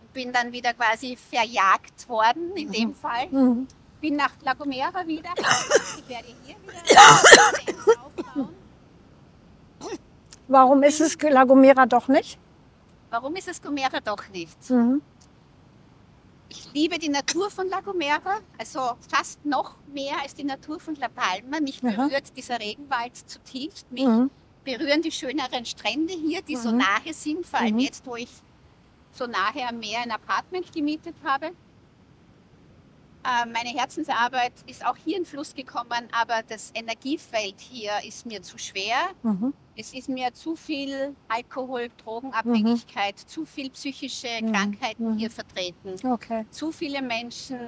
und 0.00 0.12
bin 0.14 0.32
dann 0.32 0.50
wieder 0.52 0.72
quasi 0.72 1.16
verjagt 1.16 2.08
worden, 2.08 2.56
in 2.56 2.72
dem 2.72 2.94
Fall. 2.94 3.28
Bin 4.00 4.16
nach 4.16 4.30
La 4.42 4.54
Gomera 4.54 5.06
wieder. 5.06 5.30
Ich 5.36 6.08
werde 6.08 6.28
hier 6.44 6.56
wieder 6.62 7.00
aufbauen. 8.04 8.54
Warum 10.46 10.82
ist 10.82 11.00
es 11.00 11.16
La 11.20 11.44
Gomera 11.44 11.84
doch 11.86 12.08
nicht? 12.08 12.38
Warum 13.10 13.34
ist 13.36 13.48
es 13.48 13.60
Gomera 13.60 14.00
doch 14.00 14.28
nicht? 14.28 14.70
Mhm. 14.70 15.02
Ich 16.50 16.72
liebe 16.72 16.98
die 16.98 17.08
Natur 17.10 17.50
von 17.50 17.68
La 17.68 17.80
Gomera, 17.80 18.38
also 18.56 18.92
fast 19.10 19.44
noch 19.44 19.74
mehr 19.92 20.14
als 20.22 20.34
die 20.34 20.44
Natur 20.44 20.80
von 20.80 20.94
La 20.94 21.08
Palma. 21.08 21.60
Mich 21.60 21.82
Aha. 21.84 22.06
berührt 22.06 22.34
dieser 22.36 22.58
Regenwald 22.58 23.16
zutiefst. 23.16 23.90
Mich 23.92 24.06
Mhm. 24.06 24.30
berühren 24.64 25.02
die 25.02 25.12
schöneren 25.12 25.64
Strände 25.66 26.14
hier, 26.14 26.40
die 26.42 26.56
so 26.56 26.70
Mhm. 26.70 26.78
nahe 26.78 27.12
sind, 27.12 27.44
vor 27.46 27.58
allem 27.60 27.74
Mhm. 27.74 27.80
jetzt, 27.80 28.06
wo 28.06 28.16
ich 28.16 28.30
so 29.12 29.26
nahe 29.26 29.66
am 29.68 29.78
Meer 29.80 30.00
ein 30.02 30.10
Apartment 30.10 30.72
gemietet 30.72 31.16
habe. 31.24 31.50
Äh, 33.28 33.46
Meine 33.46 33.70
Herzensarbeit 33.78 34.52
ist 34.66 34.84
auch 34.86 34.96
hier 34.96 35.18
in 35.18 35.24
Fluss 35.26 35.54
gekommen, 35.54 36.08
aber 36.12 36.42
das 36.48 36.70
Energiefeld 36.74 37.56
hier 37.60 37.92
ist 38.06 38.24
mir 38.26 38.40
zu 38.42 38.56
schwer. 38.58 38.96
Mhm. 39.22 39.52
Es 39.76 39.92
ist 39.92 40.08
mir 40.08 40.32
zu 40.32 40.56
viel 40.56 41.14
Alkohol, 41.28 41.88
Drogenabhängigkeit, 42.02 43.18
zu 43.18 43.44
viel 43.44 43.70
psychische 43.70 44.28
Mhm. 44.40 44.52
Krankheiten 44.52 45.12
Mhm. 45.12 45.18
hier 45.18 45.30
vertreten 45.30 45.94
Okay. 46.10 46.46
zu 46.50 46.72
viele 46.72 47.02
Menschen 47.02 47.58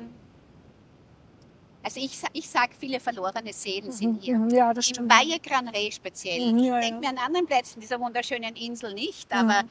Also 1.83 1.99
ich, 1.99 2.21
ich 2.35 2.47
sage, 2.47 2.73
viele 2.79 3.01
verlorene 3.01 3.55
Seelen 3.55 3.91
sind 3.91 4.23
hier. 4.23 4.37
Mhm, 4.37 4.51
Ja, 4.51 4.75
das 4.75 4.87
Im 4.89 4.95
stimmt. 4.97 5.11
Valle 5.13 5.41
Gran 5.41 5.67
Rey 5.69 5.91
speziell. 5.91 6.53
Mhm, 6.53 6.59
ich 6.59 6.65
ja, 6.67 6.79
denke 6.79 7.03
ja. 7.07 7.13
mir 7.13 7.19
an 7.19 7.27
anderen 7.27 7.47
Plätzen 7.47 7.81
dieser 7.81 7.99
wunderschönen 7.99 8.55
Insel 8.55 8.93
nicht, 8.93 9.31
Mhm. 9.33 9.39
aber 9.39 9.63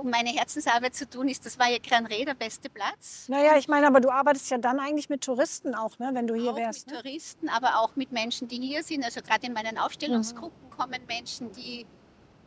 um 0.00 0.10
meine 0.10 0.30
Herzensarbeit 0.30 0.94
zu 0.94 1.08
tun, 1.08 1.28
ist 1.28 1.44
das 1.46 1.58
Valle 1.58 1.78
Gran 1.80 2.06
Rey 2.06 2.24
der 2.24 2.34
beste 2.34 2.68
Platz. 2.70 3.26
Naja, 3.28 3.56
ich 3.56 3.68
meine, 3.68 3.86
aber 3.86 4.00
du 4.00 4.10
arbeitest 4.10 4.50
ja 4.50 4.58
dann 4.58 4.80
eigentlich 4.80 5.08
mit 5.08 5.22
Touristen 5.22 5.74
auch, 5.74 5.98
ne, 5.98 6.10
wenn 6.14 6.26
du 6.26 6.34
hier 6.34 6.52
auch 6.52 6.56
wärst. 6.56 6.86
mit 6.86 6.96
Ne? 6.96 7.02
Touristen, 7.02 7.48
aber 7.48 7.78
auch 7.80 7.94
mit 7.96 8.10
Menschen, 8.12 8.48
die 8.48 8.56
hier 8.60 8.82
sind. 8.82 9.04
Also 9.04 9.20
gerade 9.20 9.46
in 9.46 9.52
meinen 9.52 9.78
Aufstellungsgruppen 9.78 10.66
Mhm. 10.68 10.70
kommen 10.70 11.00
Menschen, 11.06 11.52
die 11.52 11.86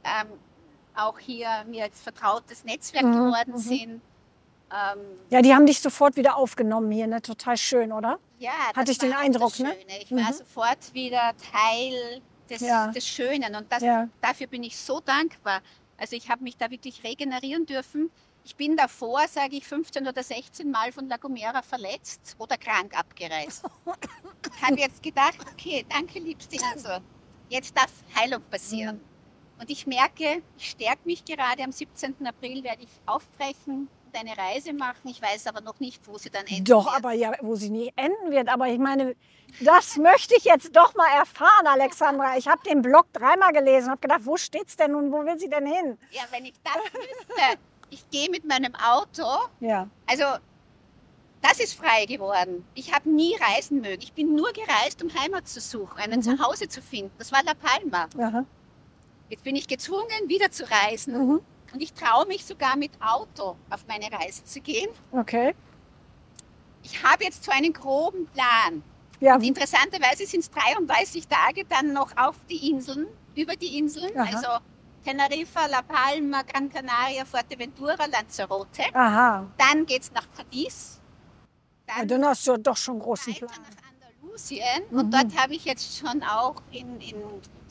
ähm, 0.04 0.28
auch 0.96 1.18
hier 1.20 1.48
mir 1.70 1.84
als 1.84 2.02
vertrautes 2.02 2.64
Netzwerk 2.66 3.06
Mhm, 3.06 3.12
geworden 3.14 3.54
mhm. 3.54 3.58
sind. 3.58 4.02
Ähm, 4.72 5.00
Ja, 5.30 5.42
die 5.42 5.54
haben 5.54 5.66
dich 5.66 5.80
sofort 5.80 6.16
wieder 6.16 6.36
aufgenommen 6.36 6.92
hier, 6.92 7.08
ne? 7.08 7.22
Total 7.22 7.56
schön, 7.58 7.92
oder? 7.92 8.20
ja, 8.40 8.52
Hatte 8.76 8.92
ich 8.92 8.98
den 8.98 9.12
war 9.12 9.20
Eindruck, 9.20 9.52
das 9.52 9.60
ne? 9.60 9.76
Ich 10.02 10.12
war 10.12 10.20
Mhm. 10.30 10.34
sofort 10.34 10.94
wieder 10.94 11.34
Teil 11.52 12.22
des, 12.50 12.62
Ja. 12.62 12.88
des 12.88 13.08
Schönen 13.08 13.56
und 13.56 13.72
das, 13.72 13.82
Ja. 13.84 14.10
dafür 14.22 14.48
bin 14.48 14.64
ich 14.64 14.78
so 14.78 15.00
dankbar. 15.00 15.62
Also 15.98 16.16
ich 16.16 16.30
habe 16.30 16.44
mich 16.44 16.58
da 16.58 16.70
wirklich 16.72 17.04
regenerieren 17.04 17.66
dürfen. 17.66 18.12
Ich 18.44 18.56
bin 18.56 18.76
davor, 18.76 19.28
sage 19.28 19.56
ich, 19.56 19.66
15 19.66 20.08
oder 20.08 20.22
16 20.22 20.70
Mal 20.70 20.92
von 20.92 21.08
La 21.08 21.18
Gomera 21.18 21.62
verletzt 21.62 22.36
oder 22.40 22.58
krank 22.58 22.98
abgereist. 22.98 23.64
Ich 24.56 24.62
habe 24.62 24.80
jetzt 24.80 25.02
gedacht, 25.02 25.38
okay, 25.52 25.86
danke 25.90 26.20
liebste 26.20 26.56
Insel. 26.56 27.00
Jetzt 27.50 27.78
darf 27.78 27.92
Heilung 28.16 28.42
passieren. 28.50 29.00
Und 29.60 29.70
ich 29.70 29.88
merke, 29.88 30.42
ich 30.58 30.72
stärke 30.72 31.02
mich 31.06 31.24
gerade. 31.24 31.64
Am 31.64 31.72
17. 31.72 32.26
April 32.28 32.64
werde 32.64 32.84
ich 32.84 32.90
aufbrechen 33.06 33.88
und 34.14 34.20
eine 34.20 34.38
Reise 34.38 34.74
machen. 34.74 35.08
Ich 35.10 35.22
weiß 35.22 35.48
aber 35.48 35.62
noch 35.62 35.80
nicht, 35.80 36.06
wo 36.08 36.18
sie 36.18 36.30
dann 36.30 36.46
endet. 36.46 36.70
Doch, 36.70 36.94
aber 36.94 37.14
ja, 37.14 37.32
wo 37.42 37.56
sie 37.56 37.70
nie 37.70 37.92
enden 37.96 38.32
wird. 38.32 38.50
Aber 38.50 38.68
ich 38.68 38.80
meine, 38.80 39.16
das 39.62 39.98
möchte 39.98 40.36
ich 40.36 40.44
jetzt 40.46 40.76
doch 40.76 40.96
mal 40.96 41.08
erfahren, 41.18 41.68
Alexandra. 41.68 42.38
Ich 42.38 42.48
habe 42.48 42.62
den 42.68 42.82
Blog 42.82 43.08
dreimal 43.14 43.52
gelesen, 43.54 43.90
habe 43.90 44.02
gedacht, 44.02 44.22
wo 44.24 44.38
steht's 44.38 44.76
denn 44.76 44.96
und 44.96 45.12
wo 45.12 45.26
will 45.26 45.40
sie 45.40 45.50
denn 45.50 45.66
hin? 45.66 45.98
Ja, 46.12 46.24
wenn 46.32 46.46
ich 46.46 46.54
das 46.64 46.76
wüsste. 46.94 47.60
Ich 47.90 48.10
gehe 48.10 48.30
mit 48.30 48.46
meinem 48.46 48.74
Auto. 48.76 49.26
Ja. 49.60 49.88
Also, 50.08 50.24
das 51.42 51.60
ist 51.60 51.74
frei 51.74 52.06
geworden. 52.06 52.66
Ich 52.74 52.94
habe 52.94 53.10
nie 53.10 53.36
reisen 53.36 53.82
mögen. 53.82 54.02
Ich 54.02 54.14
bin 54.14 54.34
nur 54.36 54.52
gereist, 54.54 55.04
um 55.04 55.14
Heimat 55.14 55.48
zu 55.48 55.60
suchen, 55.60 56.00
einen 56.00 56.20
Mhm. 56.20 56.38
Zuhause 56.38 56.68
zu 56.68 56.82
finden. 56.82 57.12
Das 57.18 57.32
war 57.32 57.44
La 57.44 57.54
Palma. 57.54 58.08
Aha. 58.18 58.46
Jetzt 59.30 59.44
bin 59.44 59.56
ich 59.56 59.68
gezwungen, 59.68 60.08
wieder 60.28 60.50
zu 60.52 60.64
reisen. 60.70 61.28
Mhm. 61.28 61.42
Und 61.74 61.82
ich 61.82 61.94
traue 61.94 62.26
mich 62.28 62.46
sogar 62.46 62.76
mit 62.78 62.92
Auto 63.02 63.56
auf 63.70 63.86
meine 63.88 64.12
Reise 64.12 64.44
zu 64.44 64.62
gehen. 64.62 64.90
Okay. 65.12 65.56
Ich 66.84 67.02
habe 67.04 67.24
jetzt 67.24 67.44
so 67.44 67.52
einen 67.52 67.74
groben 67.74 68.28
Plan. 68.28 68.84
Ja, 69.20 69.36
Und 69.36 69.44
interessanterweise 69.44 70.26
sind 70.26 70.42
es 70.42 70.52
33 70.52 71.28
Tage 71.28 71.64
dann 71.66 71.94
noch 71.94 72.16
auf 72.18 72.36
die 72.50 72.70
Inseln, 72.70 73.08
über 73.36 73.56
die 73.56 73.78
Inseln. 73.78 74.16
Aha. 74.18 74.36
Also 74.38 74.48
Teneriffa, 75.04 75.66
La 75.68 75.82
Palma, 75.82 76.44
Gran 76.44 76.70
Canaria, 76.70 77.26
Fuerteventura, 77.26 78.06
Lanzarote. 78.06 78.84
aha. 78.94 79.48
Dann 79.58 79.86
geht 79.86 80.04
es 80.04 80.12
nach 80.12 80.28
Cadiz. 80.36 81.00
Ja, 81.88 81.96
Dann 82.00 82.08
dann 82.10 82.26
hast 82.26 82.46
du 82.48 82.58
doch 82.58 82.78
schon 82.78 82.96
einen 82.96 83.02
großen 83.04 83.34
Plan. 83.34 83.50
nach 83.52 84.20
Andalusien. 84.22 84.84
Mhm. 84.92 84.98
Und 85.00 85.14
dort 85.14 85.38
habe 85.38 85.56
ich 85.56 85.66
jetzt 85.66 85.98
schon 85.98 86.22
auch 86.24 86.56
in, 86.72 87.00
in 87.02 87.16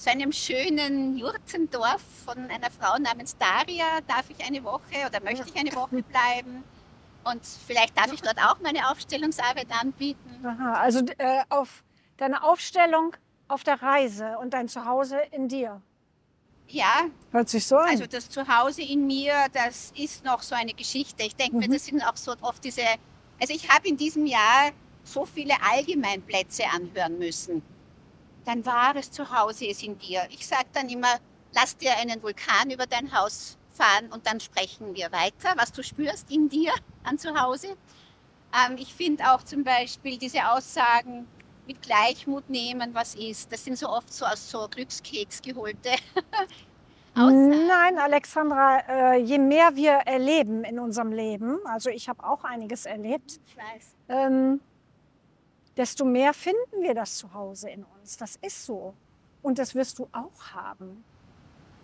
so 0.02 0.10
einem 0.10 0.32
schönen 0.32 1.16
Jurtendorf 1.16 2.02
von 2.24 2.36
einer 2.50 2.70
Frau 2.70 2.98
namens 2.98 3.36
Daria, 3.38 4.00
darf 4.08 4.28
ich 4.30 4.44
eine 4.44 4.62
Woche 4.64 5.06
oder 5.06 5.22
möchte 5.22 5.46
ich 5.48 5.54
eine 5.56 5.72
Woche 5.76 6.02
bleiben. 6.02 6.64
Und 7.24 7.40
vielleicht 7.66 7.96
darf 7.96 8.12
ich 8.12 8.20
dort 8.20 8.38
auch 8.38 8.58
meine 8.60 8.90
Aufstellungsarbeit 8.90 9.68
anbieten. 9.70 10.44
Aha. 10.44 10.72
Also 10.72 11.04
äh, 11.18 11.42
auf 11.50 11.84
deine 12.16 12.42
Aufstellung 12.42 13.14
auf 13.46 13.62
der 13.62 13.80
Reise 13.80 14.38
und 14.40 14.54
dein 14.54 14.66
Zuhause 14.68 15.18
in 15.30 15.46
dir. 15.46 15.80
Ja, 16.66 17.04
Hört 17.30 17.48
sich 17.48 17.64
so 17.64 17.76
an. 17.76 17.90
also 17.90 18.06
das 18.06 18.28
Zuhause 18.28 18.82
in 18.82 19.06
mir, 19.06 19.34
das 19.52 19.92
ist 19.96 20.24
noch 20.24 20.42
so 20.42 20.56
eine 20.56 20.72
Geschichte. 20.72 21.22
Ich 21.22 21.36
denke 21.36 21.58
mir, 21.58 21.68
Mhm. 21.68 21.72
das 21.74 21.84
sind 21.86 22.02
auch 22.02 22.16
so 22.16 22.34
oft 22.40 22.64
diese, 22.64 22.82
also 23.40 23.54
ich 23.54 23.68
habe 23.70 23.86
in 23.86 23.96
diesem 23.96 24.26
Jahr 24.26 24.70
so 25.04 25.24
viele 25.26 25.54
Allgemeinplätze 25.62 26.64
anhören 26.74 27.18
müssen. 27.18 27.62
Dein 28.44 28.64
wahres 28.66 29.10
Zuhause 29.10 29.66
ist 29.66 29.82
in 29.82 29.98
dir. 29.98 30.22
Ich 30.30 30.46
sage 30.46 30.66
dann 30.72 30.88
immer, 30.88 31.18
lass 31.54 31.76
dir 31.76 31.96
einen 31.96 32.22
Vulkan 32.22 32.70
über 32.70 32.86
dein 32.86 33.12
Haus 33.16 33.56
fahren 33.72 34.10
und 34.12 34.26
dann 34.26 34.40
sprechen 34.40 34.94
wir 34.94 35.10
weiter, 35.12 35.54
was 35.56 35.72
du 35.72 35.82
spürst 35.82 36.30
in 36.30 36.48
dir 36.48 36.72
an 37.04 37.18
Zuhause. 37.18 37.76
Ähm, 38.52 38.76
ich 38.78 38.92
finde 38.92 39.32
auch 39.32 39.42
zum 39.42 39.64
Beispiel 39.64 40.18
diese 40.18 40.50
Aussagen 40.50 41.26
mit 41.66 41.80
Gleichmut 41.80 42.50
nehmen, 42.50 42.94
was 42.94 43.14
ist. 43.14 43.52
Das 43.52 43.64
sind 43.64 43.78
so 43.78 43.88
oft 43.88 44.12
so 44.12 44.26
aus 44.26 44.50
so 44.50 44.68
Glückskeks 44.68 45.40
geholte 45.40 45.90
Aussagen. 47.14 47.66
Nein, 47.66 47.98
Alexandra, 47.98 48.78
äh, 48.88 49.16
je 49.18 49.38
mehr 49.38 49.74
wir 49.76 49.92
erleben 49.92 50.64
in 50.64 50.78
unserem 50.78 51.12
Leben, 51.12 51.58
also 51.66 51.90
ich 51.90 52.08
habe 52.08 52.24
auch 52.24 52.42
einiges 52.44 52.86
erlebt, 52.86 53.38
ähm, 54.08 54.60
desto 55.76 56.04
mehr 56.04 56.32
finden 56.32 56.80
wir 56.80 56.94
das 56.94 57.16
Zuhause 57.18 57.68
in 57.70 57.84
uns. 58.02 58.16
Das 58.16 58.36
ist 58.42 58.64
so. 58.66 58.94
Und 59.42 59.58
das 59.58 59.74
wirst 59.74 59.98
du 59.98 60.08
auch 60.12 60.52
haben. 60.54 61.04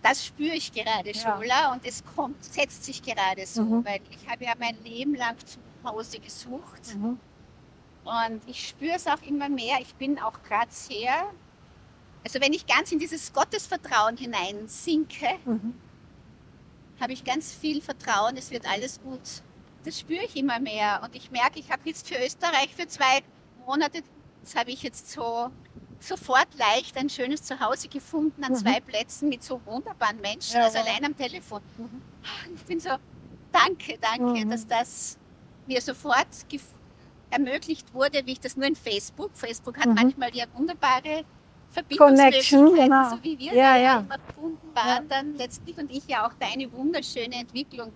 Das 0.02 0.24
spüre 0.24 0.54
ich 0.54 0.72
gerade, 0.72 1.10
Ja. 1.10 1.14
Schola, 1.36 1.72
und 1.72 1.84
es 1.84 2.04
kommt, 2.14 2.42
setzt 2.44 2.84
sich 2.84 3.02
gerade 3.02 3.44
so, 3.46 3.62
Mhm. 3.62 3.84
weil 3.84 4.00
ich 4.10 4.28
habe 4.28 4.44
ja 4.44 4.52
mein 4.58 4.76
Leben 4.84 5.14
lang 5.16 5.36
zu 5.44 5.58
Hause 5.82 6.20
gesucht 6.20 6.94
Mhm. 6.94 7.18
und 8.04 8.40
ich 8.46 8.68
spüre 8.68 8.94
es 8.94 9.06
auch 9.08 9.20
immer 9.22 9.48
mehr. 9.48 9.78
Ich 9.80 9.94
bin 9.96 10.18
auch 10.20 10.40
gerade 10.44 10.70
sehr, 10.70 11.30
also 12.24 12.40
wenn 12.40 12.52
ich 12.52 12.64
ganz 12.66 12.92
in 12.92 13.00
dieses 13.00 13.32
Gottesvertrauen 13.32 14.16
hineinsinke, 14.16 15.26
Mhm. 15.44 15.74
habe 17.00 17.12
ich 17.12 17.24
ganz 17.24 17.52
viel 17.52 17.80
Vertrauen, 17.82 18.36
es 18.36 18.50
wird 18.52 18.66
alles 18.70 19.00
gut. 19.00 19.42
Das 19.84 19.98
spüre 19.98 20.24
ich 20.24 20.36
immer 20.36 20.60
mehr 20.60 21.00
und 21.02 21.14
ich 21.16 21.30
merke, 21.32 21.58
ich 21.58 21.70
habe 21.72 21.82
jetzt 21.86 22.06
für 22.06 22.24
Österreich 22.24 22.72
für 22.76 22.86
zwei 22.86 23.20
Monate, 23.66 24.02
das 24.42 24.54
habe 24.54 24.70
ich 24.70 24.82
jetzt 24.84 25.10
so 25.10 25.50
sofort 26.00 26.48
leicht 26.56 26.96
ein 26.96 27.08
schönes 27.10 27.42
Zuhause 27.42 27.88
gefunden 27.88 28.42
an 28.44 28.52
Mhm. 28.52 28.56
zwei 28.56 28.80
Plätzen 28.80 29.28
mit 29.28 29.42
so 29.42 29.60
wunderbaren 29.64 30.20
Menschen, 30.20 30.56
Ja, 30.56 30.64
also 30.64 30.78
wow. 30.78 30.86
allein 30.86 31.04
am 31.04 31.16
Telefon. 31.16 31.60
Mhm. 31.76 32.02
Ich 32.54 32.62
bin 32.64 32.80
so, 32.80 32.90
danke, 33.52 33.98
danke, 34.00 34.44
Mhm. 34.44 34.50
dass 34.50 34.66
das 34.66 35.18
mir 35.66 35.80
sofort 35.80 36.26
ermöglicht 37.30 37.92
wurde, 37.92 38.24
wie 38.24 38.32
ich 38.32 38.40
das 38.40 38.56
nur 38.56 38.66
in 38.66 38.76
Facebook. 38.76 39.30
Facebook 39.34 39.76
hat 39.78 39.86
Mhm. 39.86 39.94
manchmal 39.94 40.34
ja 40.34 40.44
wunderbare 40.54 41.24
Connection, 41.98 42.74
genau. 42.74 43.10
so 43.10 43.22
wie 43.22 43.38
wir 43.38 43.52
Ja, 43.52 43.74
da 43.74 43.76
ja. 43.78 43.98
immer 43.98 44.18
verbunden 44.18 44.74
waren 44.74 45.08
dann 45.08 45.36
letztlich 45.36 45.76
und 45.76 45.90
ich 45.92 46.06
ja 46.08 46.26
auch 46.26 46.32
deine 46.40 46.72
wunderschöne 46.72 47.34
Entwicklung 47.36 47.92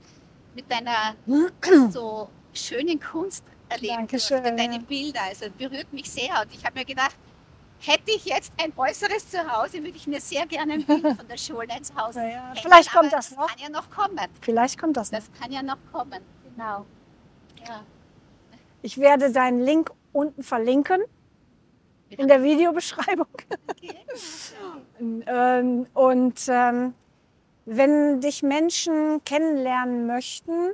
mit 0.55 0.71
deiner 0.71 1.15
so 1.91 2.29
schönen 2.53 3.01
Kunst 3.01 3.45
erleben 3.71 3.95
Dankeschön, 3.97 4.43
durfte, 4.43 4.57
deine 4.57 4.75
ja. 4.75 4.81
Bilder. 4.83 5.23
Also 5.23 5.47
berührt 5.57 5.91
mich 5.93 6.11
sehr 6.11 6.43
und 6.43 6.53
ich 6.55 6.63
habe 6.65 6.79
mir 6.81 6.85
gedacht, 6.85 7.17
hätte 7.87 8.11
ich 8.11 8.25
jetzt 8.25 8.53
ein 8.63 8.73
äußeres 8.77 9.29
Zuhause, 9.31 9.79
würde 9.79 9.97
ich 9.97 10.07
mir 10.07 10.21
sehr 10.21 10.47
gerne 10.47 10.75
ein 10.75 10.85
Bild 10.85 11.03
von 11.03 11.29
der 11.29 11.37
Schule 11.37 11.69
ins 11.77 11.95
Haus 11.95 12.15
Ja, 12.17 12.27
ja. 12.27 12.55
Vielleicht 12.61 12.93
kommt 12.93 13.13
das 13.13 13.31
noch. 13.33 13.49
kann 13.49 13.59
ja 13.59 13.69
noch 13.69 13.91
kommen. 13.91 14.19
Vielleicht 14.41 14.79
kommt 14.79 14.97
das 14.97 15.13
noch. 15.13 15.19
Das 15.19 15.41
kann 15.41 15.53
ja 15.53 15.63
noch 15.63 15.79
kommen. 15.93 16.21
Genau. 16.45 16.87
Ja. 17.67 17.83
Ich 18.83 18.99
werde 18.99 19.33
deinen 19.33 19.61
Link 19.61 19.91
unten 20.13 20.43
verlinken 20.43 21.03
in 22.09 22.29
der 22.29 22.43
Videobeschreibung. 22.43 23.27
Okay. 23.69 23.97
Ähm, 25.27 25.87
und 25.95 26.41
ähm, 26.47 26.95
wenn 27.65 28.21
dich 28.21 28.45
Menschen 28.45 29.25
kennenlernen 29.25 30.07
möchten, 30.07 30.71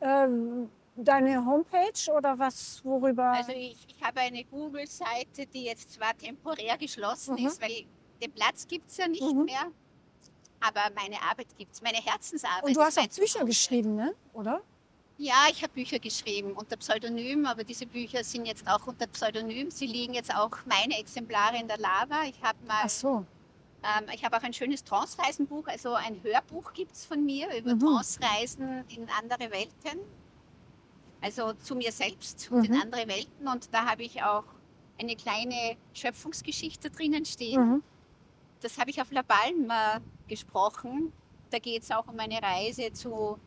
ähm, 0.00 0.68
deine 1.04 1.44
Homepage 1.44 2.12
oder 2.16 2.38
was, 2.38 2.84
worüber? 2.84 3.30
Also 3.32 3.52
ich, 3.52 3.76
ich 3.88 4.02
habe 4.02 4.20
eine 4.20 4.44
Google-Seite, 4.44 5.46
die 5.46 5.64
jetzt 5.64 5.92
zwar 5.92 6.16
temporär 6.16 6.76
geschlossen 6.78 7.34
Mhm. 7.34 7.46
ist, 7.46 7.60
weil 7.62 7.84
den 8.22 8.32
Platz 8.32 8.66
gibt 8.66 8.90
es 8.90 8.96
ja 8.98 9.08
nicht 9.08 9.22
Mhm. 9.22 9.44
mehr. 9.44 9.66
Aber 10.60 10.80
meine 10.94 11.16
Arbeit 11.22 11.46
gibt 11.56 11.72
es, 11.74 11.80
meine 11.82 11.98
Herzensarbeit. 11.98 12.64
und 12.64 12.76
du 12.76 12.80
hast 12.82 12.98
auch 12.98 13.06
Bücher 13.08 13.44
geschrieben, 13.44 13.96
ne? 13.96 14.14
oder? 14.34 14.60
Ja, 15.16 15.46
ich 15.50 15.62
habe 15.62 15.72
Bücher 15.72 15.98
geschrieben 15.98 16.52
unter 16.52 16.76
Pseudonym, 16.76 17.44
aber 17.46 17.62
diese 17.64 17.86
Bücher 17.86 18.24
sind 18.24 18.46
jetzt 18.46 18.66
auch 18.68 18.86
unter 18.86 19.06
Pseudonym. 19.06 19.70
Sie 19.70 19.86
liegen 19.86 20.14
jetzt 20.14 20.34
auch 20.34 20.50
meine 20.66 20.98
Exemplare 20.98 21.58
in 21.58 21.68
der 21.68 21.78
Lava. 21.78 22.24
Ich 22.24 22.40
habe 22.42 22.58
mal, 22.66 22.80
Ach 22.84 22.88
so. 22.88 23.26
ähm, 23.82 24.06
ich 24.14 24.24
habe 24.24 24.36
auch 24.36 24.42
ein 24.42 24.52
schönes 24.54 24.82
Trance-Reisenbuch, 24.84 25.66
also 25.66 25.92
ein 25.94 26.22
Hörbuch 26.22 26.72
gibt 26.72 26.92
es 26.92 27.04
von 27.04 27.22
mir 27.24 27.54
über 27.56 27.74
Mhm. 27.74 27.80
Trance-Reisen 27.80 28.84
in 28.88 29.08
andere 29.18 29.50
Welten. 29.50 30.00
Also 31.22 31.52
zu 31.54 31.74
mir 31.74 31.92
selbst 31.92 32.50
und 32.50 32.64
in 32.64 32.72
Mhm. 32.74 32.80
andere 32.82 33.06
Welten. 33.08 33.46
Und 33.48 33.72
da 33.74 33.84
habe 33.86 34.02
ich 34.02 34.22
auch 34.22 34.44
eine 34.98 35.16
kleine 35.16 35.76
Schöpfungsgeschichte 35.92 36.90
drinnen 36.90 37.24
stehen. 37.24 37.60
Mhm. 37.74 37.82
Das 38.60 38.78
habe 38.78 38.90
ich 38.90 39.00
auf 39.00 39.10
La 39.12 39.22
Palma 39.22 40.00
gesprochen. 40.28 41.12
Da 41.50 41.58
geht 41.58 41.82
es 41.82 41.90
auch 41.90 42.06
um 42.08 42.18
eine 42.18 42.40
Reise 42.42 42.92
zu 42.92 43.38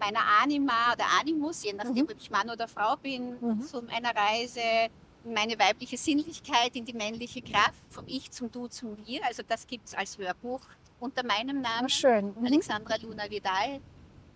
meiner 0.00 0.20
Anima 0.42 0.92
oder 0.92 1.04
Animus, 1.20 1.64
je 1.64 1.72
nachdem, 1.72 2.04
Mhm. 2.04 2.10
ob 2.10 2.16
ich 2.20 2.30
Mann 2.30 2.48
oder 2.50 2.68
Frau 2.68 2.96
bin, 2.96 3.36
Mhm. 3.40 3.62
zu 3.62 3.86
einer 3.88 4.14
Reise 4.14 4.60
meine 5.24 5.58
weibliche 5.58 5.96
Sinnlichkeit 5.96 6.74
in 6.76 6.84
die 6.84 6.92
männliche 6.92 7.42
Kraft, 7.42 7.74
vom 7.90 8.04
Ich 8.06 8.30
zum 8.30 8.50
Du 8.50 8.68
zum 8.68 8.96
Wir. 9.04 9.24
Also 9.26 9.42
das 9.46 9.66
gibt 9.66 9.86
es 9.88 9.94
als 9.94 10.16
Hörbuch 10.16 10.60
unter 11.00 11.24
meinem 11.24 11.60
Namen. 11.60 11.86
Oh, 11.86 11.88
schön. 11.88 12.32
Mhm. 12.38 12.46
Alexandra 12.46 12.96
Luna 13.02 13.28
Vidal. 13.28 13.80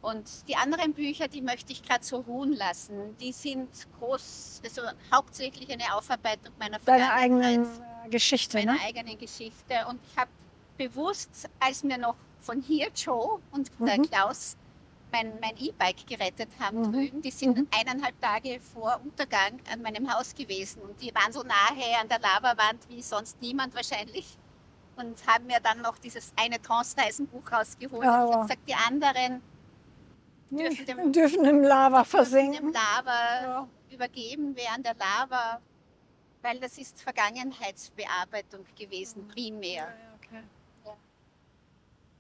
Und 0.03 0.29
die 0.49 0.57
anderen 0.57 0.93
Bücher, 0.93 1.29
die 1.29 1.41
möchte 1.41 1.73
ich 1.73 1.83
gerade 1.83 2.05
so 2.05 2.17
ruhen 2.19 2.53
lassen. 2.55 3.17
Die 3.19 3.33
sind 3.33 3.69
groß, 3.99 4.61
also 4.65 4.83
hauptsächlich 5.15 5.71
eine 5.73 5.95
Aufarbeitung 5.95 6.53
meiner 6.59 6.81
Deine 6.81 7.05
Vergangenheit, 7.05 7.23
eigenen 7.61 8.11
Geschichte, 8.11 8.59
meiner 8.59 8.73
ne? 8.75 8.79
eigenen 8.85 9.17
Geschichte. 9.17 9.75
Und 9.89 10.01
ich 10.11 10.17
habe 10.19 10.31
bewusst, 10.77 11.49
als 11.61 11.85
mir 11.85 11.99
noch 11.99 12.17
von 12.41 12.61
hier 12.61 12.89
Joe 12.95 13.39
und 13.53 13.71
der 13.79 13.99
Mhm. 13.99 14.11
Klaus 14.11 14.57
mein, 15.13 15.39
mein 15.41 15.57
E-Bike 15.59 16.07
gerettet 16.07 16.49
haben 16.59 16.79
Mhm. 16.81 16.93
drüben, 16.93 17.23
die 17.23 17.31
sind 17.31 17.57
Mhm. 17.59 17.69
eineinhalb 17.71 18.21
Tage 18.21 18.59
vor 18.61 18.99
Untergang 19.05 19.61
an 19.71 19.83
meinem 19.83 20.13
Haus 20.13 20.35
gewesen. 20.35 20.83
Und 20.83 21.01
die 21.01 21.15
waren 21.15 21.31
so 21.33 21.43
nahe 21.43 21.99
an 22.01 22.09
der 22.09 22.19
Lavawand 22.19 22.89
wie 22.89 23.03
sonst 23.03 23.41
niemand 23.41 23.75
wahrscheinlich. 23.75 24.37
Und 24.97 25.15
haben 25.27 25.47
mir 25.47 25.61
dann 25.61 25.81
noch 25.81 25.97
dieses 25.99 26.33
eine 26.37 26.61
Trance-Reisenbuch 26.61 27.53
rausgeholt. 27.53 28.05
Ja, 28.05 28.25
und 28.25 28.29
ich 28.31 28.35
wow. 28.35 28.35
habe 28.35 28.43
gesagt, 28.49 28.69
die 28.69 28.75
anderen 28.75 29.43
dürfen 30.59 30.87
dem, 30.87 31.13
dürfen 31.13 31.45
im 31.45 31.63
Lava 31.63 31.99
dürfen 31.99 32.03
dem 32.03 32.11
versinken. 32.11 32.73
Lava 32.73 33.43
Ja. 33.43 33.69
übergeben 33.91 34.55
während 34.57 34.87
der 34.87 34.95
Lava, 34.95 35.61
weil 36.43 36.59
das 36.61 36.79
ist 36.79 37.01
Vergangenheitsbearbeitung 37.03 38.65
gewesen, 38.79 39.27
primär. 39.29 39.89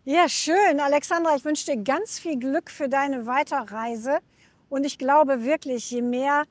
Ja, 0.04 0.28
schön. 0.28 0.80
Alexandra, 0.80 1.36
ich 1.36 1.44
wünsche 1.44 1.64
dir 1.64 1.76
ganz 1.76 2.18
viel 2.18 2.36
Glück 2.38 2.70
für 2.70 2.88
deine 2.88 3.26
Weiterreise. 3.26 4.18
Und 4.68 4.84
ich 4.84 4.98
glaube 4.98 5.44
wirklich, 5.44 5.90
je 5.92 6.02
mehr 6.02 6.44